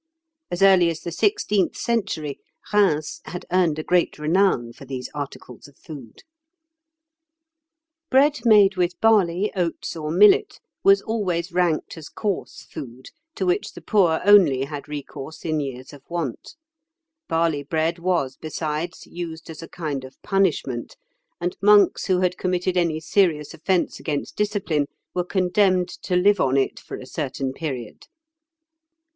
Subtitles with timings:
[0.49, 2.39] As early as the sixteenth century,
[2.73, 6.23] Rheims had earned a great renown for these articles of food.
[8.09, 13.73] Bread made with barley, oats, or millet was always ranked as coarse food, to which
[13.73, 17.29] the poor only had recourse in years of want (Fig.
[17.29, 17.29] 78).
[17.29, 20.97] Barley bread was, besides, used as a kind of punishment,
[21.39, 26.57] and monks who had committed any serious offence against discipline were condemned to live on
[26.57, 28.07] it for a certain period.